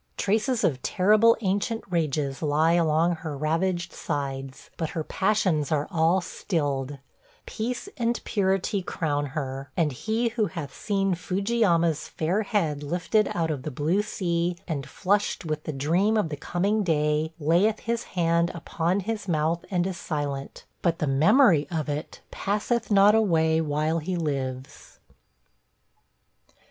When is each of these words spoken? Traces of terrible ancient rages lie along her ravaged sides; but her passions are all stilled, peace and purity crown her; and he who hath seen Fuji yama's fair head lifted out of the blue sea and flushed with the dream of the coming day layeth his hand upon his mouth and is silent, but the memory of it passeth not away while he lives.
Traces 0.17 0.63
of 0.63 0.81
terrible 0.81 1.37
ancient 1.41 1.83
rages 1.87 2.41
lie 2.41 2.71
along 2.73 3.17
her 3.17 3.37
ravaged 3.37 3.93
sides; 3.93 4.71
but 4.75 4.89
her 4.89 5.03
passions 5.03 5.71
are 5.71 5.87
all 5.91 6.21
stilled, 6.21 6.97
peace 7.45 7.87
and 7.97 8.19
purity 8.23 8.81
crown 8.81 9.27
her; 9.27 9.69
and 9.77 9.91
he 9.91 10.29
who 10.29 10.47
hath 10.47 10.75
seen 10.75 11.13
Fuji 11.13 11.57
yama's 11.57 12.07
fair 12.07 12.41
head 12.41 12.81
lifted 12.81 13.29
out 13.35 13.51
of 13.51 13.61
the 13.61 13.69
blue 13.69 14.01
sea 14.01 14.57
and 14.67 14.89
flushed 14.89 15.45
with 15.45 15.65
the 15.65 15.71
dream 15.71 16.17
of 16.17 16.29
the 16.29 16.35
coming 16.35 16.81
day 16.81 17.31
layeth 17.39 17.81
his 17.81 18.03
hand 18.17 18.49
upon 18.55 19.01
his 19.01 19.27
mouth 19.27 19.63
and 19.69 19.85
is 19.85 19.97
silent, 19.97 20.65
but 20.81 20.97
the 20.97 21.05
memory 21.05 21.67
of 21.69 21.87
it 21.87 22.21
passeth 22.31 22.89
not 22.89 23.13
away 23.13 23.61
while 23.61 23.99
he 23.99 24.15
lives. 24.15 24.97